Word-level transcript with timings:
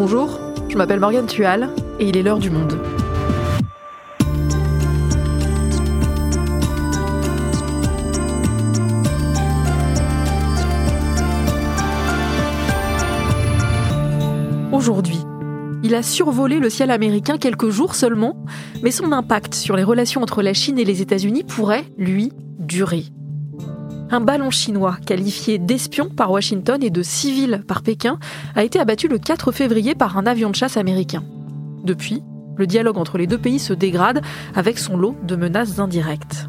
Bonjour, 0.00 0.38
je 0.68 0.76
m'appelle 0.76 1.00
Morgane 1.00 1.26
Tual 1.26 1.70
et 1.98 2.08
il 2.08 2.16
est 2.16 2.22
l'heure 2.22 2.38
du 2.38 2.50
monde. 2.50 2.78
Aujourd'hui, 14.70 15.18
il 15.82 15.96
a 15.96 16.04
survolé 16.04 16.60
le 16.60 16.70
ciel 16.70 16.92
américain 16.92 17.36
quelques 17.36 17.70
jours 17.70 17.96
seulement, 17.96 18.36
mais 18.84 18.92
son 18.92 19.10
impact 19.10 19.54
sur 19.54 19.74
les 19.74 19.82
relations 19.82 20.22
entre 20.22 20.42
la 20.42 20.54
Chine 20.54 20.78
et 20.78 20.84
les 20.84 21.02
États-Unis 21.02 21.42
pourrait, 21.42 21.82
lui, 21.96 22.30
durer. 22.60 23.02
Un 24.10 24.20
ballon 24.20 24.50
chinois, 24.50 24.96
qualifié 25.04 25.58
d'espion 25.58 26.08
par 26.08 26.30
Washington 26.30 26.82
et 26.82 26.88
de 26.88 27.02
civil 27.02 27.62
par 27.68 27.82
Pékin, 27.82 28.18
a 28.54 28.64
été 28.64 28.80
abattu 28.80 29.06
le 29.06 29.18
4 29.18 29.52
février 29.52 29.94
par 29.94 30.16
un 30.16 30.26
avion 30.26 30.48
de 30.48 30.54
chasse 30.54 30.78
américain. 30.78 31.22
Depuis, 31.84 32.22
le 32.56 32.66
dialogue 32.66 32.96
entre 32.96 33.18
les 33.18 33.26
deux 33.26 33.36
pays 33.36 33.58
se 33.58 33.74
dégrade 33.74 34.22
avec 34.54 34.78
son 34.78 34.96
lot 34.96 35.14
de 35.24 35.36
menaces 35.36 35.78
indirectes. 35.78 36.48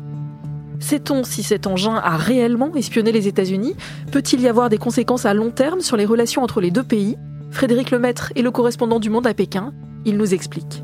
Sait-on 0.80 1.26
si 1.26 1.44
cet 1.44 1.68
engin 1.68 1.96
a 1.96 2.16
réellement 2.16 2.74
espionné 2.76 3.12
les 3.12 3.28
États-Unis? 3.28 3.76
Peut-il 4.14 4.40
y 4.40 4.48
avoir 4.48 4.70
des 4.70 4.78
conséquences 4.78 5.26
à 5.26 5.34
long 5.34 5.52
terme 5.52 5.82
sur 5.82 5.98
les 5.98 6.06
relations 6.06 6.42
entre 6.42 6.62
les 6.62 6.72
deux 6.72 6.84
pays? 6.84 7.18
Frédéric 7.52 7.92
Lemaître 7.92 8.32
est 8.38 8.42
le 8.42 8.52
correspondant 8.52 9.02
du 9.02 9.10
Monde 9.10 9.28
à 9.28 9.34
Pékin. 9.34 9.74
Il 10.06 10.16
nous 10.16 10.34
explique. 10.34 10.82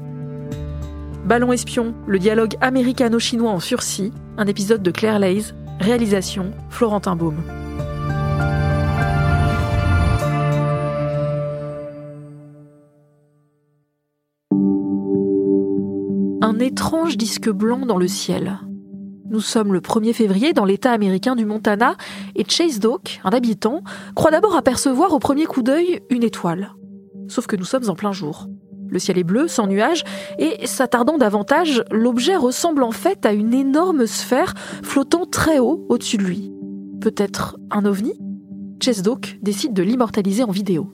Ballon 1.26 1.53
espion, 1.53 1.95
le 2.05 2.20
dialogue 2.20 2.55
américano-chinois 2.59 3.51
en 3.51 3.62
sursis, 3.62 4.12
un 4.37 4.45
épisode 4.45 4.84
de 4.84 4.91
Claire 4.91 5.20
Lays, 5.20 5.53
réalisation 5.79 6.52
Florentin 6.70 7.15
Baume. 7.15 7.41
Un 16.41 16.59
étrange 16.59 17.18
disque 17.18 17.49
blanc 17.49 17.85
dans 17.85 17.98
le 17.98 18.07
ciel. 18.07 18.59
Nous 19.29 19.41
sommes 19.41 19.73
le 19.73 19.79
1er 19.79 20.13
février 20.13 20.53
dans 20.53 20.65
l'État 20.65 20.91
américain 20.91 21.35
du 21.35 21.46
Montana 21.46 21.98
et 22.35 22.46
Chase 22.48 22.79
Doak, 22.79 23.20
un 23.23 23.31
habitant, 23.31 23.81
croit 24.15 24.31
d'abord 24.31 24.55
apercevoir 24.55 25.13
au 25.13 25.20
premier 25.20 25.46
coup 25.46 25.63
d'œil 25.63 26.01
une 26.09 26.23
étoile. 26.23 26.73
Sauf 27.27 27.48
que 27.48 27.55
nous 27.55 27.65
sommes 27.65 27.90
en 27.90 27.96
plein 27.96 28.12
jour. 28.12 28.48
Le 28.89 28.99
ciel 28.99 29.17
est 29.17 29.23
bleu, 29.23 29.47
sans 29.47 29.67
nuages, 29.67 30.03
et 30.37 30.65
s'attardant 30.67 31.17
davantage, 31.17 31.83
l'objet 31.91 32.35
ressemble 32.35 32.83
en 32.83 32.91
fait 32.91 33.25
à 33.25 33.33
une 33.33 33.53
énorme 33.53 34.05
sphère 34.05 34.53
flottant 34.83 35.25
très 35.25 35.59
haut 35.59 35.85
au-dessus 35.89 36.17
de 36.17 36.23
lui. 36.23 36.51
Peut-être 37.01 37.57
un 37.71 37.85
ovni? 37.85 38.13
Chase 38.81 39.01
Doak 39.01 39.37
décide 39.41 39.73
de 39.73 39.83
l'immortaliser 39.83 40.43
en 40.43 40.51
vidéo. 40.51 40.91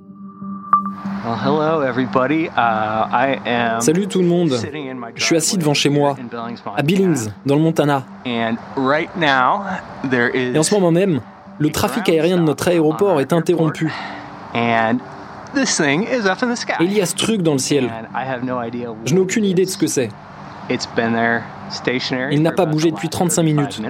Uh, 1.23 1.35
Salut 3.79 4.07
tout 4.07 4.21
le 4.21 4.27
monde. 4.27 4.53
Je 5.15 5.23
suis 5.23 5.35
assis 5.35 5.57
devant 5.57 5.73
chez 5.73 5.89
moi, 5.89 6.15
à 6.75 6.81
Billings, 6.81 7.29
dans 7.45 7.55
le 7.55 7.61
Montana. 7.61 8.03
Et 8.25 8.43
en 10.57 10.63
ce 10.63 10.73
moment 10.73 10.91
même, 10.91 11.21
le 11.59 11.69
trafic 11.69 12.09
aérien 12.09 12.37
de 12.37 12.43
notre 12.43 12.67
aéroport 12.67 13.21
est 13.21 13.33
interrompu. 13.33 13.91
Et 16.79 16.85
il 16.85 16.93
y 16.93 17.01
a 17.01 17.05
ce 17.05 17.15
truc 17.15 17.41
dans 17.41 17.53
le 17.53 17.59
ciel. 17.59 17.89
Je 19.05 19.13
n'ai 19.13 19.19
aucune 19.19 19.45
idée 19.45 19.65
de 19.65 19.69
ce 19.69 19.77
que 19.77 19.87
c'est. 19.87 20.09
Il 22.31 22.41
n'a 22.41 22.51
pas 22.51 22.65
bougé 22.65 22.91
depuis 22.91 23.09
35 23.09 23.43
minutes. 23.43 23.81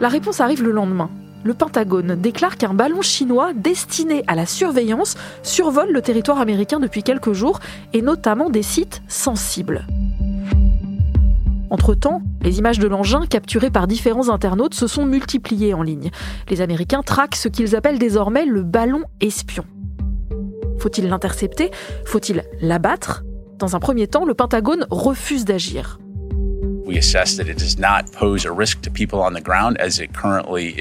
La 0.00 0.08
réponse 0.08 0.40
arrive 0.40 0.62
le 0.62 0.70
lendemain 0.70 1.10
le 1.42 1.54
Pentagone 1.54 2.16
déclare 2.16 2.56
qu'un 2.56 2.74
ballon 2.74 3.02
chinois 3.02 3.52
destiné 3.54 4.24
à 4.26 4.34
la 4.34 4.46
surveillance 4.46 5.16
survole 5.42 5.90
le 5.90 6.02
territoire 6.02 6.40
américain 6.40 6.80
depuis 6.80 7.02
quelques 7.02 7.32
jours 7.32 7.60
et 7.92 8.02
notamment 8.02 8.50
des 8.50 8.62
sites 8.62 9.02
sensibles. 9.08 9.86
Entre-temps, 11.70 12.22
les 12.42 12.58
images 12.58 12.80
de 12.80 12.88
l'engin 12.88 13.26
capturées 13.26 13.70
par 13.70 13.86
différents 13.86 14.28
internautes 14.28 14.74
se 14.74 14.88
sont 14.88 15.06
multipliées 15.06 15.72
en 15.72 15.82
ligne. 15.82 16.10
Les 16.48 16.60
Américains 16.60 17.02
traquent 17.02 17.36
ce 17.36 17.48
qu'ils 17.48 17.76
appellent 17.76 17.98
désormais 17.98 18.44
le 18.44 18.62
ballon 18.62 19.04
espion. 19.20 19.64
Faut-il 20.78 21.08
l'intercepter? 21.08 21.70
Faut-il 22.04 22.42
l'abattre? 22.60 23.22
Dans 23.58 23.76
un 23.76 23.80
premier 23.80 24.08
temps, 24.08 24.24
le 24.24 24.34
Pentagone 24.34 24.86
refuse 24.90 25.44
d'agir. 25.44 25.98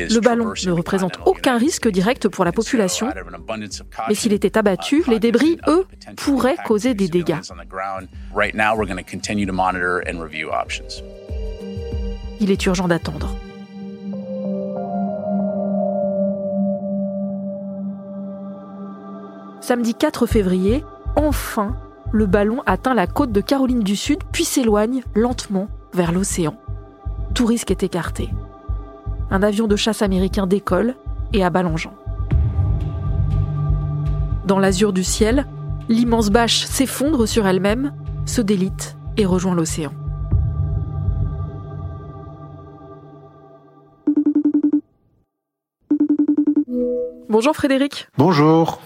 Le 0.09 0.20
ballon 0.20 0.53
ne 0.66 0.72
représente 0.72 1.20
aucun 1.25 1.58
risque 1.58 1.88
direct 1.88 2.28
pour 2.28 2.46
la 2.46 2.52
population, 2.52 3.09
mais 4.08 4.16
s'il 4.16 4.34
était 4.34 4.58
abattu, 4.58 5.03
les 5.08 5.20
débris, 5.20 5.58
eux, 5.68 5.86
pourraient 6.18 6.58
causer 6.66 6.94
des 6.94 7.08
dégâts. 7.08 7.38
Il 12.40 12.52
est 12.52 12.66
urgent 12.66 12.88
d'attendre. 12.88 13.36
Samedi 19.62 19.94
4 19.94 20.26
février, 20.26 20.84
enfin, 21.16 21.76
le 22.12 22.26
ballon 22.26 22.64
atteint 22.66 22.96
la 22.96 23.06
côte 23.06 23.31
de 23.31 23.41
Caroline 23.41 23.81
du 23.81 23.96
Sud, 23.96 24.20
puis 24.31 24.44
s'éloigne 24.44 25.03
lentement 25.14 25.68
vers 25.94 26.11
l'océan. 26.11 26.55
Tout 27.33 27.45
risque 27.45 27.72
est 27.72 27.83
écarté. 27.83 28.29
Un 29.31 29.44
avion 29.44 29.67
de 29.67 29.75
chasse 29.75 30.01
américain 30.01 30.47
décolle 30.47 30.95
et 31.33 31.44
abat 31.44 31.63
l'engin. 31.63 31.91
Dans 34.45 34.59
l'azur 34.59 34.94
du 34.94 35.03
ciel, 35.03 35.45
l'immense 35.89 36.29
bâche 36.29 36.66
s'effondre 36.66 37.28
sur 37.28 37.45
elle-même, 37.45 37.94
se 38.25 38.41
délite 38.41 38.97
et 39.17 39.25
rejoint 39.25 39.53
l'océan. 39.53 39.91
Bonjour 47.29 47.55
Frédéric. 47.55 48.07
Bonjour. 48.17 48.81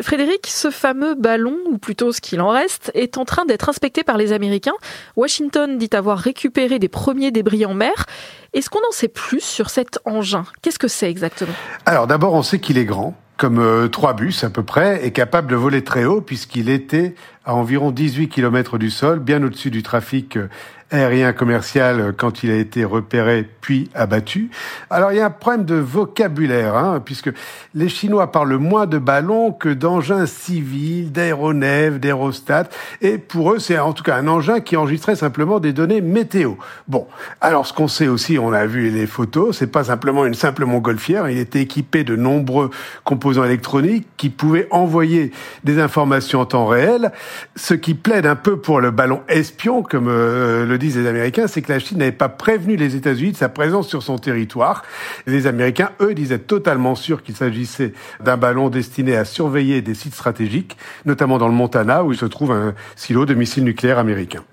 Frédéric, 0.00 0.46
ce 0.48 0.70
fameux 0.70 1.14
ballon, 1.14 1.56
ou 1.66 1.78
plutôt 1.78 2.12
ce 2.12 2.20
qu'il 2.20 2.40
en 2.40 2.48
reste, 2.48 2.90
est 2.94 3.16
en 3.16 3.24
train 3.24 3.44
d'être 3.44 3.68
inspecté 3.68 4.02
par 4.02 4.16
les 4.16 4.32
Américains. 4.32 4.74
Washington 5.16 5.78
dit 5.78 5.90
avoir 5.92 6.18
récupéré 6.18 6.78
des 6.78 6.88
premiers 6.88 7.30
débris 7.30 7.64
en 7.64 7.74
mer. 7.74 8.06
Est-ce 8.52 8.70
qu'on 8.70 8.80
en 8.80 8.92
sait 8.92 9.08
plus 9.08 9.40
sur 9.40 9.70
cet 9.70 9.98
engin? 10.04 10.44
Qu'est-ce 10.62 10.78
que 10.78 10.88
c'est 10.88 11.10
exactement? 11.10 11.54
Alors 11.86 12.06
d'abord, 12.06 12.34
on 12.34 12.42
sait 12.42 12.58
qu'il 12.58 12.78
est 12.78 12.84
grand, 12.84 13.16
comme 13.36 13.58
euh, 13.58 13.88
trois 13.88 14.14
bus 14.14 14.44
à 14.44 14.50
peu 14.50 14.62
près, 14.62 15.06
et 15.06 15.12
capable 15.12 15.48
de 15.50 15.56
voler 15.56 15.84
très 15.84 16.04
haut 16.04 16.20
puisqu'il 16.20 16.68
était 16.68 17.14
à 17.44 17.54
environ 17.54 17.90
18 17.90 18.28
km 18.28 18.78
du 18.78 18.90
sol, 18.90 19.18
bien 19.18 19.42
au-dessus 19.42 19.70
du 19.70 19.82
trafic 19.82 20.36
euh, 20.36 20.48
aérien 20.94 21.32
commercial 21.32 22.14
quand 22.16 22.42
il 22.42 22.50
a 22.50 22.56
été 22.56 22.84
repéré 22.84 23.48
puis 23.60 23.90
abattu. 23.94 24.50
Alors 24.90 25.12
il 25.12 25.18
y 25.18 25.20
a 25.20 25.26
un 25.26 25.30
problème 25.30 25.64
de 25.64 25.74
vocabulaire, 25.74 26.76
hein, 26.76 27.02
puisque 27.04 27.30
les 27.74 27.88
Chinois 27.88 28.30
parlent 28.30 28.56
moins 28.56 28.86
de 28.86 28.98
ballons 28.98 29.52
que 29.52 29.68
d'engins 29.68 30.26
civils, 30.26 31.10
d'aéronefs, 31.10 31.98
d'aérostats, 31.98 32.68
et 33.02 33.18
pour 33.18 33.52
eux 33.52 33.58
c'est 33.58 33.78
en 33.78 33.92
tout 33.92 34.02
cas 34.02 34.16
un 34.16 34.28
engin 34.28 34.60
qui 34.60 34.76
enregistrait 34.76 35.16
simplement 35.16 35.60
des 35.60 35.72
données 35.72 36.00
météo. 36.00 36.52
Bon, 36.88 37.06
alors 37.40 37.66
ce 37.66 37.72
qu'on 37.72 37.88
sait 37.88 38.08
aussi, 38.08 38.38
on 38.38 38.52
a 38.52 38.66
vu 38.66 38.90
les 38.90 39.06
photos, 39.06 39.56
c'est 39.58 39.66
pas 39.66 39.84
simplement 39.84 40.24
une 40.26 40.34
simple 40.34 40.64
montgolfière, 40.64 41.28
il 41.28 41.38
était 41.38 41.60
équipé 41.60 42.04
de 42.04 42.16
nombreux 42.16 42.70
composants 43.04 43.44
électroniques 43.44 44.06
qui 44.16 44.30
pouvaient 44.30 44.68
envoyer 44.70 45.32
des 45.64 45.80
informations 45.80 46.40
en 46.40 46.46
temps 46.46 46.66
réel, 46.66 47.12
ce 47.56 47.74
qui 47.74 47.94
plaide 47.94 48.26
un 48.26 48.36
peu 48.36 48.58
pour 48.58 48.80
le 48.80 48.90
ballon 48.90 49.22
espion, 49.28 49.82
comme 49.82 50.08
euh, 50.08 50.66
le 50.66 50.78
les 50.92 51.06
Américains, 51.06 51.46
c'est 51.46 51.62
que 51.62 51.72
la 51.72 51.78
Chine 51.78 51.98
n'avait 51.98 52.12
pas 52.12 52.28
prévenu 52.28 52.76
les 52.76 52.96
États-Unis 52.96 53.32
de 53.32 53.36
sa 53.36 53.48
présence 53.48 53.88
sur 53.88 54.02
son 54.02 54.18
territoire. 54.18 54.84
Les 55.26 55.46
Américains, 55.46 55.90
eux, 56.00 56.14
disaient 56.14 56.38
totalement 56.38 56.94
sûrs 56.94 57.22
qu'il 57.22 57.36
s'agissait 57.36 57.92
d'un 58.20 58.36
ballon 58.36 58.68
destiné 58.68 59.16
à 59.16 59.24
surveiller 59.24 59.82
des 59.82 59.94
sites 59.94 60.14
stratégiques, 60.14 60.76
notamment 61.04 61.38
dans 61.38 61.48
le 61.48 61.54
Montana, 61.54 62.04
où 62.04 62.12
il 62.12 62.18
se 62.18 62.26
trouve 62.26 62.52
un 62.52 62.74
silo 62.96 63.26
de 63.26 63.34
missiles 63.34 63.64
nucléaires 63.64 63.98
américains. 63.98 64.44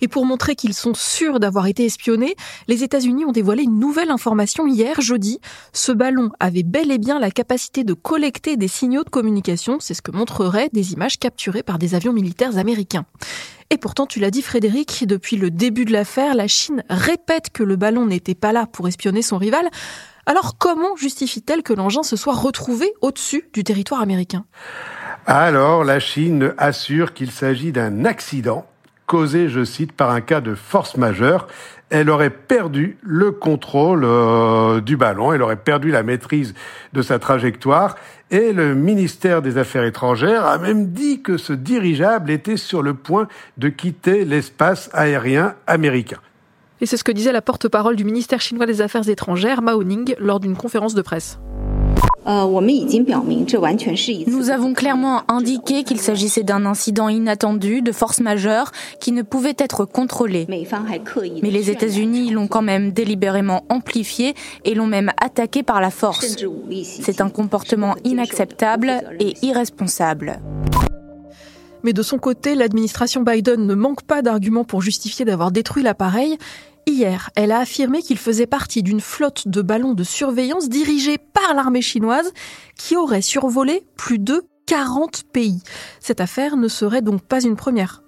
Et 0.00 0.08
pour 0.08 0.26
montrer 0.26 0.54
qu'ils 0.54 0.74
sont 0.74 0.94
sûrs 0.94 1.40
d'avoir 1.40 1.66
été 1.66 1.84
espionnés, 1.84 2.36
les 2.68 2.84
États-Unis 2.84 3.24
ont 3.24 3.32
dévoilé 3.32 3.64
une 3.64 3.78
nouvelle 3.78 4.10
information 4.10 4.66
hier, 4.66 5.00
jeudi. 5.00 5.40
Ce 5.72 5.92
ballon 5.92 6.30
avait 6.40 6.62
bel 6.62 6.90
et 6.90 6.98
bien 6.98 7.18
la 7.18 7.30
capacité 7.30 7.84
de 7.84 7.94
collecter 7.94 8.56
des 8.56 8.68
signaux 8.68 9.04
de 9.04 9.10
communication, 9.10 9.78
c'est 9.80 9.94
ce 9.94 10.02
que 10.02 10.12
montreraient 10.12 10.70
des 10.72 10.92
images 10.92 11.18
capturées 11.18 11.62
par 11.62 11.78
des 11.78 11.94
avions 11.94 12.12
militaires 12.12 12.58
américains. 12.58 13.06
Et 13.70 13.76
pourtant, 13.76 14.06
tu 14.06 14.18
l'as 14.18 14.30
dit 14.30 14.40
Frédéric, 14.40 15.06
depuis 15.06 15.36
le 15.36 15.50
début 15.50 15.84
de 15.84 15.92
l'affaire, 15.92 16.34
la 16.34 16.48
Chine 16.48 16.84
répète 16.88 17.50
que 17.50 17.62
le 17.62 17.76
ballon 17.76 18.06
n'était 18.06 18.34
pas 18.34 18.52
là 18.52 18.66
pour 18.66 18.88
espionner 18.88 19.20
son 19.20 19.36
rival. 19.36 19.68
Alors 20.24 20.56
comment 20.58 20.96
justifie-t-elle 20.96 21.62
que 21.62 21.72
l'engin 21.72 22.02
se 22.02 22.16
soit 22.16 22.34
retrouvé 22.34 22.92
au-dessus 23.02 23.48
du 23.52 23.64
territoire 23.64 24.00
américain? 24.00 24.44
Alors 25.26 25.84
la 25.84 26.00
Chine 26.00 26.54
assure 26.56 27.12
qu'il 27.12 27.30
s'agit 27.30 27.72
d'un 27.72 28.04
accident 28.04 28.66
causée, 29.08 29.48
je 29.48 29.64
cite, 29.64 29.90
par 29.90 30.10
un 30.10 30.20
cas 30.20 30.40
de 30.40 30.54
force 30.54 30.96
majeure. 30.96 31.48
Elle 31.90 32.10
aurait 32.10 32.30
perdu 32.30 32.98
le 33.02 33.32
contrôle 33.32 34.04
euh, 34.04 34.80
du 34.80 34.96
ballon, 34.96 35.32
elle 35.32 35.42
aurait 35.42 35.56
perdu 35.56 35.90
la 35.90 36.02
maîtrise 36.02 36.54
de 36.92 37.02
sa 37.02 37.18
trajectoire 37.18 37.96
et 38.30 38.52
le 38.52 38.74
ministère 38.74 39.40
des 39.40 39.56
Affaires 39.56 39.84
étrangères 39.84 40.44
a 40.44 40.58
même 40.58 40.88
dit 40.88 41.22
que 41.22 41.38
ce 41.38 41.54
dirigeable 41.54 42.30
était 42.30 42.58
sur 42.58 42.82
le 42.82 42.92
point 42.92 43.26
de 43.56 43.70
quitter 43.70 44.26
l'espace 44.26 44.90
aérien 44.92 45.54
américain. 45.66 46.18
Et 46.82 46.86
c'est 46.86 46.98
ce 46.98 47.04
que 47.04 47.12
disait 47.12 47.32
la 47.32 47.42
porte-parole 47.42 47.96
du 47.96 48.04
ministère 48.04 48.40
chinois 48.40 48.66
des 48.66 48.82
Affaires 48.82 49.08
étrangères, 49.08 49.62
Mao 49.62 49.82
Ning, 49.82 50.14
lors 50.18 50.40
d'une 50.40 50.56
conférence 50.56 50.94
de 50.94 51.02
presse. 51.02 51.38
Nous 54.26 54.50
avons 54.50 54.74
clairement 54.74 55.22
indiqué 55.28 55.84
qu'il 55.84 56.00
s'agissait 56.00 56.42
d'un 56.42 56.66
incident 56.66 57.08
inattendu, 57.08 57.82
de 57.82 57.92
force 57.92 58.20
majeure, 58.20 58.72
qui 59.00 59.12
ne 59.12 59.22
pouvait 59.22 59.56
être 59.58 59.84
contrôlé. 59.84 60.46
Mais 60.48 61.50
les 61.50 61.70
États-Unis 61.70 62.30
l'ont 62.30 62.48
quand 62.48 62.62
même 62.62 62.92
délibérément 62.92 63.64
amplifié 63.68 64.34
et 64.64 64.74
l'ont 64.74 64.86
même 64.86 65.12
attaqué 65.20 65.62
par 65.62 65.80
la 65.80 65.90
force. 65.90 66.36
C'est 66.84 67.20
un 67.20 67.30
comportement 67.30 67.94
inacceptable 68.04 69.02
et 69.20 69.34
irresponsable. 69.42 70.40
Mais 71.84 71.92
de 71.92 72.02
son 72.02 72.18
côté, 72.18 72.54
l'administration 72.54 73.22
Biden 73.22 73.66
ne 73.66 73.74
manque 73.74 74.02
pas 74.02 74.22
d'arguments 74.22 74.64
pour 74.64 74.82
justifier 74.82 75.24
d'avoir 75.24 75.52
détruit 75.52 75.82
l'appareil. 75.82 76.36
Hier, 76.88 77.28
elle 77.36 77.52
a 77.52 77.58
affirmé 77.58 78.00
qu'il 78.00 78.16
faisait 78.16 78.46
partie 78.46 78.82
d'une 78.82 79.02
flotte 79.02 79.46
de 79.46 79.60
ballons 79.60 79.92
de 79.92 80.04
surveillance 80.04 80.70
dirigée 80.70 81.18
par 81.18 81.54
l'armée 81.54 81.82
chinoise 81.82 82.32
qui 82.78 82.96
aurait 82.96 83.20
survolé 83.20 83.86
plus 83.98 84.18
de 84.18 84.46
40 84.64 85.24
pays. 85.30 85.60
Cette 86.00 86.22
affaire 86.22 86.56
ne 86.56 86.66
serait 86.66 87.02
donc 87.02 87.20
pas 87.20 87.42
une 87.44 87.56
première. 87.56 88.02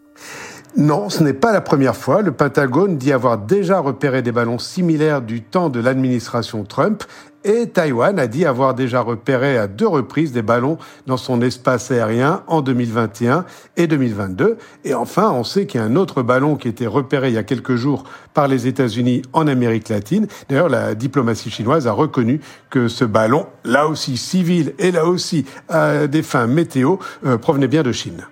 Non, 0.76 1.08
ce 1.08 1.25
n'est 1.25 1.32
pas 1.32 1.52
la 1.52 1.61
première 1.61 1.96
fois. 1.96 2.22
Le 2.22 2.31
Pentagone 2.31 2.96
dit 2.96 3.12
avoir 3.12 3.38
déjà 3.38 3.81
repéré 3.81 4.22
des 4.22 4.31
ballons 4.31 4.61
similaires 4.61 5.20
du 5.20 5.43
temps 5.43 5.69
de 5.69 5.81
l'administration 5.81 6.62
Trump 6.62 7.02
et 7.43 7.69
Taïwan 7.69 8.19
a 8.19 8.26
dit 8.26 8.44
avoir 8.44 8.75
déjà 8.75 9.00
repéré 9.00 9.56
à 9.56 9.67
deux 9.67 9.87
reprises 9.87 10.31
des 10.31 10.43
ballons 10.43 10.78
dans 11.06 11.17
son 11.17 11.40
espace 11.43 11.90
aérien 11.90 12.43
en 12.46 12.61
2021 12.61 13.46
et 13.76 13.87
2022. 13.87 14.58
Et 14.84 14.94
enfin, 14.94 15.31
on 15.32 15.43
sait 15.43 15.67
qu'il 15.67 15.81
y 15.81 15.82
a 15.82 15.87
un 15.87 15.96
autre 15.96 16.22
ballon 16.22 16.56
qui 16.56 16.69
été 16.69 16.87
repéré 16.87 17.28
il 17.28 17.34
y 17.34 17.38
a 17.38 17.43
quelques 17.43 17.76
jours 17.76 18.05
par 18.34 18.46
les 18.46 18.66
États-Unis 18.66 19.23
en 19.32 19.49
Amérique 19.49 19.88
latine. 19.88 20.28
D'ailleurs, 20.49 20.69
la 20.69 20.94
diplomatie 20.94 21.50
chinoise 21.50 21.87
a 21.87 21.93
reconnu 21.93 22.40
que 22.69 22.88
ce 22.88 23.05
ballon, 23.05 23.46
là 23.64 23.88
aussi 23.88 24.16
civil 24.16 24.75
et 24.78 24.93
là 24.93 25.06
aussi 25.06 25.46
à 25.69 26.06
des 26.06 26.23
fins 26.23 26.46
météo, 26.46 26.96
euh, 27.25 27.38
provenait 27.38 27.69
bien 27.69 27.82
de 27.82 27.93
Chine. 27.93 28.23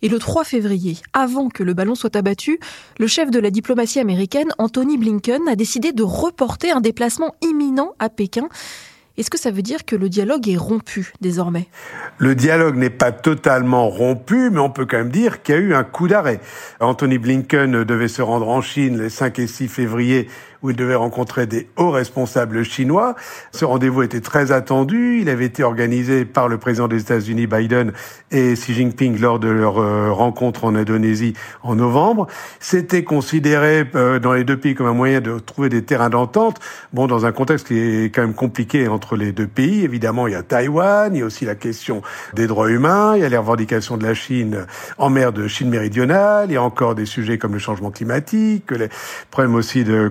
Et 0.00 0.08
le 0.08 0.20
3 0.20 0.44
février, 0.44 0.96
avant 1.12 1.48
que 1.48 1.64
le 1.64 1.74
ballon 1.74 1.96
soit 1.96 2.14
abattu, 2.14 2.60
le 3.00 3.08
chef 3.08 3.32
de 3.32 3.40
la 3.40 3.50
diplomatie 3.50 3.98
américaine, 3.98 4.48
Anthony 4.58 4.96
Blinken, 4.96 5.48
a 5.48 5.56
décidé 5.56 5.90
de 5.90 6.04
reporter 6.04 6.70
un 6.70 6.80
déplacement 6.80 7.34
imminent 7.42 7.94
à 7.98 8.08
Pékin. 8.08 8.48
Est-ce 9.16 9.30
que 9.30 9.38
ça 9.38 9.50
veut 9.50 9.62
dire 9.62 9.84
que 9.84 9.96
le 9.96 10.08
dialogue 10.08 10.48
est 10.48 10.56
rompu 10.56 11.12
désormais? 11.20 11.66
Le 12.18 12.36
dialogue 12.36 12.76
n'est 12.76 12.90
pas 12.90 13.10
totalement 13.10 13.88
rompu, 13.88 14.50
mais 14.50 14.60
on 14.60 14.70
peut 14.70 14.86
quand 14.86 14.98
même 14.98 15.10
dire 15.10 15.42
qu'il 15.42 15.56
y 15.56 15.58
a 15.58 15.60
eu 15.60 15.74
un 15.74 15.82
coup 15.82 16.06
d'arrêt. 16.06 16.38
Anthony 16.78 17.18
Blinken 17.18 17.82
devait 17.82 18.06
se 18.06 18.22
rendre 18.22 18.48
en 18.48 18.60
Chine 18.60 19.02
les 19.02 19.10
5 19.10 19.36
et 19.40 19.48
6 19.48 19.66
février 19.66 20.28
où 20.62 20.70
il 20.70 20.76
devait 20.76 20.94
rencontrer 20.94 21.46
des 21.46 21.68
hauts 21.76 21.90
responsables 21.90 22.64
chinois. 22.64 23.14
Ce 23.52 23.64
rendez-vous 23.64 24.02
était 24.02 24.20
très 24.20 24.52
attendu. 24.52 25.20
Il 25.20 25.28
avait 25.28 25.46
été 25.46 25.62
organisé 25.62 26.24
par 26.24 26.48
le 26.48 26.58
président 26.58 26.88
des 26.88 27.00
États-Unis 27.00 27.46
Biden 27.46 27.92
et 28.30 28.54
Xi 28.54 28.74
Jinping 28.74 29.20
lors 29.20 29.38
de 29.38 29.48
leur 29.48 29.78
euh, 29.78 30.12
rencontre 30.12 30.64
en 30.64 30.74
Indonésie 30.74 31.34
en 31.62 31.76
novembre. 31.76 32.26
C'était 32.60 33.04
considéré 33.04 33.84
euh, 33.94 34.18
dans 34.18 34.32
les 34.32 34.44
deux 34.44 34.56
pays 34.56 34.74
comme 34.74 34.86
un 34.86 34.94
moyen 34.94 35.20
de 35.20 35.38
trouver 35.38 35.68
des 35.68 35.82
terrains 35.82 36.10
d'entente. 36.10 36.58
Bon, 36.92 37.06
dans 37.06 37.26
un 37.26 37.32
contexte 37.32 37.68
qui 37.68 37.78
est 37.78 38.14
quand 38.14 38.22
même 38.22 38.34
compliqué 38.34 38.88
entre 38.88 39.16
les 39.16 39.32
deux 39.32 39.46
pays. 39.46 39.84
Évidemment, 39.84 40.26
il 40.26 40.32
y 40.32 40.36
a 40.36 40.42
Taïwan, 40.42 41.14
il 41.14 41.20
y 41.20 41.22
a 41.22 41.26
aussi 41.26 41.44
la 41.44 41.54
question 41.54 42.02
des 42.34 42.46
droits 42.46 42.70
humains, 42.70 43.14
il 43.16 43.22
y 43.22 43.24
a 43.24 43.28
les 43.28 43.36
revendications 43.36 43.96
de 43.96 44.04
la 44.04 44.14
Chine 44.14 44.66
en 44.98 45.10
mer 45.10 45.32
de 45.32 45.46
Chine 45.46 45.68
méridionale, 45.68 46.46
il 46.50 46.54
y 46.54 46.56
a 46.56 46.62
encore 46.62 46.94
des 46.94 47.06
sujets 47.06 47.38
comme 47.38 47.52
le 47.52 47.58
changement 47.58 47.90
climatique, 47.90 48.70
les 48.70 48.88
problèmes 49.30 49.54
aussi 49.54 49.84
de 49.84 50.08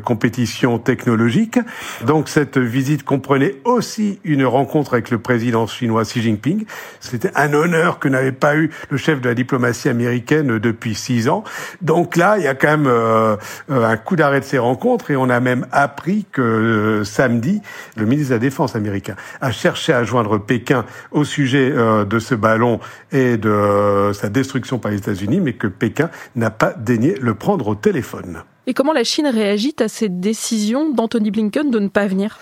technologique. 0.84 1.60
Donc 2.06 2.30
cette 2.30 2.58
visite 2.58 3.04
comprenait 3.04 3.56
aussi 3.64 4.20
une 4.24 4.46
rencontre 4.46 4.94
avec 4.94 5.10
le 5.10 5.18
président 5.18 5.66
chinois 5.68 6.04
Xi 6.04 6.22
Jinping. 6.22 6.66
C'était 7.00 7.32
un 7.36 7.54
honneur 7.54 8.00
que 8.00 8.08
n'avait 8.08 8.32
pas 8.32 8.56
eu 8.56 8.70
le 8.90 8.98
chef 8.98 9.22
de 9.22 9.30
la 9.30 9.36
diplomatie 9.36 9.90
américaine 9.90 10.60
depuis 10.60 10.96
six 10.96 11.30
ans. 11.30 11.44
Donc 11.82 12.16
là, 12.16 12.38
il 12.38 12.44
y 12.44 12.48
a 12.48 12.56
quand 12.56 12.68
même 12.68 12.88
euh, 12.88 13.38
un 13.70 13.98
coup 13.98 14.16
d'arrêt 14.16 14.40
de 14.40 14.46
ces 14.46 14.58
rencontres 14.58 15.12
et 15.12 15.16
on 15.16 15.30
a 15.30 15.40
même 15.40 15.66
appris 15.72 16.26
que 16.32 16.42
euh, 16.42 17.04
samedi, 17.04 17.62
le 17.96 18.06
ministre 18.06 18.30
de 18.30 18.36
la 18.36 18.40
Défense 18.40 18.76
américain 18.76 19.16
a 19.42 19.52
cherché 19.52 19.94
à 19.94 20.04
joindre 20.04 20.38
Pékin 20.38 20.86
au 21.12 21.24
sujet 21.24 21.72
euh, 21.72 22.06
de 22.06 22.20
ce 22.20 22.36
ballon 22.36 22.80
et 23.12 23.38
de 23.38 24.12
sa 24.14 24.30
destruction 24.30 24.80
par 24.80 24.92
les 24.92 24.98
États-Unis, 24.98 25.40
mais 25.40 25.54
que 25.54 25.68
Pékin 25.68 26.10
n'a 26.36 26.52
pas 26.52 26.74
daigné 26.74 27.16
le 27.20 27.34
prendre 27.34 27.68
au 27.68 27.76
téléphone. 27.76 28.44
Et 28.70 28.74
comment 28.74 28.92
la 28.92 29.06
Chine 29.06 29.28
réagit 29.28 29.76
à 29.80 29.88
cette 29.88 30.20
décision 30.20 30.90
d'Anthony 30.90 31.32
Blinken 31.32 31.72
de 31.72 31.80
ne 31.80 31.88
pas 31.88 32.06
venir? 32.06 32.38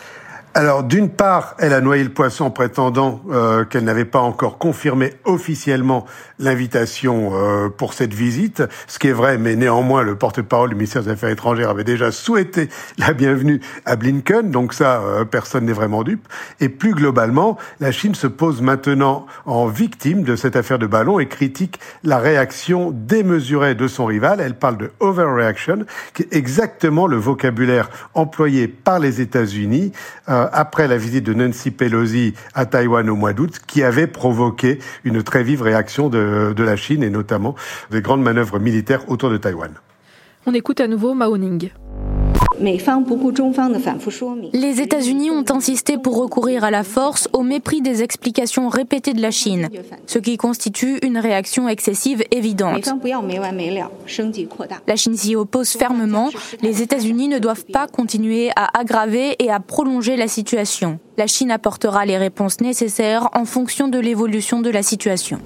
Alors, 0.58 0.84
d'une 0.84 1.10
part, 1.10 1.56
elle 1.60 1.74
a 1.74 1.82
noyé 1.82 2.02
le 2.02 2.14
poisson 2.14 2.46
en 2.46 2.50
prétendant 2.50 3.22
euh, 3.30 3.66
qu'elle 3.66 3.84
n'avait 3.84 4.06
pas 4.06 4.22
encore 4.22 4.58
confirmé 4.58 5.12
officiellement 5.26 6.06
l'invitation 6.40 7.32
euh, 7.34 7.68
pour 7.68 7.94
cette 7.94 8.14
visite, 8.14 8.64
ce 8.88 8.98
qui 8.98 9.10
est 9.10 9.14
vrai, 9.14 9.38
mais 9.38 9.58
néanmoins, 9.58 10.02
le 10.02 10.16
porte-parole 10.16 10.70
du 10.70 10.76
ministère 10.76 11.04
des 11.04 11.12
Affaires 11.12 11.30
étrangères 11.30 11.70
avait 11.70 11.84
déjà 11.84 12.10
souhaité 12.10 12.70
la 12.98 13.12
bienvenue 13.12 13.60
à 13.84 13.98
Blinken, 13.98 14.50
donc 14.50 14.74
ça, 14.74 15.02
euh, 15.02 15.26
personne 15.26 15.66
n'est 15.66 15.74
vraiment 15.74 16.04
dupe. 16.04 16.26
Et 16.62 16.70
plus 16.70 16.94
globalement, 16.94 17.58
la 17.82 17.92
Chine 17.92 18.16
se 18.16 18.28
pose 18.28 18.62
maintenant 18.62 19.26
en 19.46 19.68
victime 19.68 20.24
de 20.24 20.38
cette 20.38 20.56
affaire 20.56 20.80
de 20.80 20.88
ballon 20.88 21.20
et 21.20 21.28
critique 21.28 21.82
la 22.06 22.18
réaction 22.18 22.92
démesurée 22.94 23.76
de 23.76 23.90
son 23.90 24.06
rival. 24.06 24.40
Elle 24.40 24.56
parle 24.56 24.78
de 24.78 24.92
overreaction, 25.02 25.80
qui 26.14 26.24
est 26.24 26.34
exactement 26.34 27.08
le 27.08 27.18
vocabulaire 27.18 27.90
employé 28.14 28.70
par 28.70 29.00
les 29.00 29.20
États-Unis 29.20 29.92
euh, 30.30 30.45
après 30.54 30.88
la 30.88 30.98
visite 30.98 31.26
de 31.26 31.34
Nancy 31.34 31.72
Pelosi 31.72 32.34
à 32.54 32.66
Taïwan 32.66 33.10
au 33.10 33.16
mois 33.16 33.34
d'août, 33.34 33.60
qui 33.68 33.84
avait 33.84 34.08
provoqué 34.08 34.80
une 35.04 35.24
très 35.24 35.44
vive 35.44 35.62
réaction 35.62 36.10
de, 36.10 36.54
de 36.56 36.64
la 36.64 36.76
Chine 36.76 37.04
et 37.04 37.10
notamment 37.10 37.56
des 37.92 38.02
grandes 38.02 38.24
manœuvres 38.24 38.60
militaires 38.60 39.10
autour 39.10 39.30
de 39.30 39.38
Taïwan. 39.38 39.72
On 40.46 40.54
écoute 40.54 40.80
à 40.80 40.88
nouveau 40.88 41.14
Mao 41.14 41.38
Ning. 41.38 41.72
Les 44.54 44.82
États-Unis 44.82 45.32
ont 45.32 45.44
insisté 45.50 45.98
pour 45.98 46.18
recourir 46.18 46.64
à 46.64 46.72
la 46.72 46.84
force 46.84 47.28
au 47.34 47.44
mépris 47.44 47.82
des 47.82 48.04
explications 48.04 48.70
répétées 48.70 49.14
de 49.14 49.22
la 49.22 49.32
Chine, 49.32 49.70
ce 50.08 50.20
qui 50.20 50.38
constitue 50.38 51.00
une 51.04 51.18
réaction 51.18 51.68
excessive 51.68 52.24
évidente. 52.32 52.90
La 54.88 54.96
Chine 54.96 55.16
s'y 55.16 55.36
oppose 55.36 55.70
fermement. 55.70 56.30
Les 56.62 56.82
États-Unis 56.82 57.28
ne 57.28 57.40
doivent 57.40 57.66
pas 57.66 57.88
continuer 57.88 58.52
à 58.56 58.78
aggraver 58.78 59.36
et 59.40 59.52
à 59.52 59.60
prolonger 59.60 60.16
la 60.16 60.28
situation. 60.28 61.00
La 61.18 61.28
Chine 61.28 61.52
apportera 61.52 62.06
les 62.06 62.18
réponses 62.18 62.62
nécessaires 62.62 63.30
en 63.34 63.46
fonction 63.46 63.88
de 63.88 64.00
l'évolution 64.00 64.62
de 64.62 64.70
la 64.70 64.84
situation. 64.84 65.40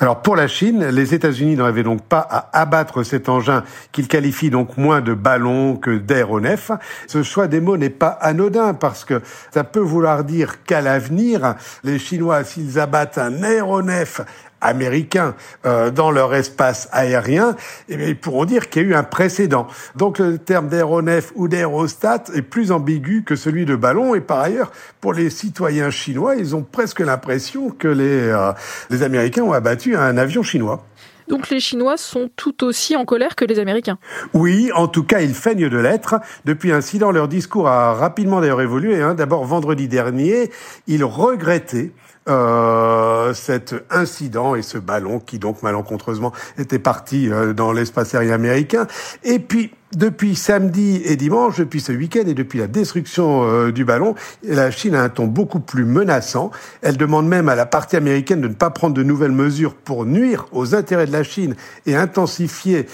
Alors 0.00 0.22
pour 0.22 0.36
la 0.36 0.46
Chine, 0.46 0.86
les 0.90 1.12
États-Unis 1.12 1.56
n'arrivaient 1.56 1.82
donc 1.82 2.02
pas 2.02 2.20
à 2.20 2.60
abattre 2.60 3.02
cet 3.02 3.28
engin 3.28 3.64
qu'ils 3.90 4.06
qualifient 4.06 4.50
donc 4.50 4.76
moins 4.76 5.00
de 5.00 5.12
ballon 5.12 5.76
que 5.76 5.98
d'aéronef. 5.98 6.70
Ce 7.08 7.24
choix 7.24 7.48
des 7.48 7.60
mots 7.60 7.76
n'est 7.76 7.90
pas 7.90 8.16
anodin 8.20 8.74
parce 8.74 9.04
que 9.04 9.20
ça 9.52 9.64
peut 9.64 9.80
vouloir 9.80 10.22
dire 10.22 10.62
qu'à 10.62 10.80
l'avenir, 10.80 11.56
les 11.82 11.98
Chinois, 11.98 12.44
s'ils 12.44 12.78
abattent 12.78 13.18
un 13.18 13.42
aéronef 13.42 14.20
américains 14.60 15.34
euh, 15.66 15.90
dans 15.90 16.10
leur 16.10 16.34
espace 16.34 16.88
aérien, 16.92 17.56
eh 17.88 17.96
bien, 17.96 18.06
ils 18.06 18.18
pourront 18.18 18.44
dire 18.44 18.70
qu'il 18.70 18.82
y 18.82 18.84
a 18.86 18.88
eu 18.88 18.94
un 18.94 19.04
précédent. 19.04 19.66
Donc 19.96 20.18
le 20.18 20.38
terme 20.38 20.68
d'aéronef 20.68 21.32
ou 21.34 21.48
d'aérostat 21.48 22.24
est 22.34 22.42
plus 22.42 22.72
ambigu 22.72 23.24
que 23.24 23.36
celui 23.36 23.64
de 23.64 23.76
ballon 23.76 24.14
et 24.14 24.20
par 24.20 24.40
ailleurs, 24.40 24.72
pour 25.00 25.12
les 25.12 25.30
citoyens 25.30 25.90
chinois, 25.90 26.36
ils 26.36 26.56
ont 26.56 26.62
presque 26.62 27.00
l'impression 27.00 27.70
que 27.70 27.88
les, 27.88 28.28
euh, 28.28 28.52
les 28.90 29.02
Américains 29.02 29.42
ont 29.42 29.52
abattu 29.52 29.96
un 29.96 30.16
avion 30.16 30.42
chinois. 30.42 30.84
Donc 31.28 31.50
les 31.50 31.60
Chinois 31.60 31.98
sont 31.98 32.30
tout 32.36 32.64
aussi 32.64 32.96
en 32.96 33.04
colère 33.04 33.36
que 33.36 33.44
les 33.44 33.58
Américains. 33.58 33.98
Oui, 34.32 34.70
en 34.74 34.88
tout 34.88 35.04
cas, 35.04 35.20
ils 35.20 35.34
feignent 35.34 35.68
de 35.68 35.78
l'être. 35.78 36.16
Depuis 36.46 36.72
un 36.72 36.78
incident, 36.78 37.10
leur 37.10 37.28
discours 37.28 37.68
a 37.68 37.92
rapidement 37.92 38.40
d'ailleurs 38.40 38.62
évolué. 38.62 39.02
Hein. 39.02 39.14
D'abord, 39.14 39.44
vendredi 39.44 39.88
dernier, 39.88 40.50
ils 40.86 41.04
regrettaient 41.04 41.92
euh, 42.28 43.32
cet 43.34 43.74
incident 43.90 44.54
et 44.54 44.62
ce 44.62 44.78
ballon 44.78 45.18
qui 45.18 45.38
donc 45.38 45.62
malencontreusement 45.62 46.32
était 46.58 46.78
parti 46.78 47.30
euh, 47.30 47.52
dans 47.52 47.72
l'espace 47.72 48.14
aérien 48.14 48.34
américain. 48.34 48.86
Et 49.24 49.38
puis 49.38 49.72
depuis 49.96 50.34
samedi 50.34 51.00
et 51.04 51.16
dimanche, 51.16 51.58
depuis 51.58 51.80
ce 51.80 51.92
week-end 51.92 52.24
et 52.26 52.34
depuis 52.34 52.58
la 52.58 52.66
destruction 52.66 53.44
euh, 53.44 53.72
du 53.72 53.84
ballon, 53.84 54.14
la 54.42 54.70
Chine 54.70 54.94
a 54.94 55.02
un 55.02 55.08
ton 55.08 55.26
beaucoup 55.26 55.60
plus 55.60 55.84
menaçant. 55.84 56.50
Elle 56.82 56.98
demande 56.98 57.26
même 57.26 57.48
à 57.48 57.54
la 57.54 57.66
partie 57.66 57.96
américaine 57.96 58.42
de 58.42 58.48
ne 58.48 58.54
pas 58.54 58.70
prendre 58.70 58.94
de 58.94 59.02
nouvelles 59.02 59.32
mesures 59.32 59.74
pour 59.74 60.04
nuire 60.04 60.46
aux 60.52 60.74
intérêts 60.74 61.06
de 61.06 61.12
la 61.12 61.22
Chine 61.22 61.56
et 61.86 61.96
intensifier 61.96 62.86